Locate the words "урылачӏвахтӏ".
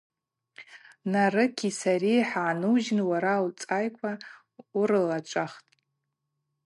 4.79-5.71